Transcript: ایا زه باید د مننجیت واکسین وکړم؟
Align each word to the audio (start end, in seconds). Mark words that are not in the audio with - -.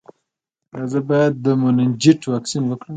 ایا 0.75 0.85
زه 0.91 0.99
باید 1.07 1.33
د 1.45 1.45
مننجیت 1.61 2.19
واکسین 2.27 2.63
وکړم؟ 2.67 2.89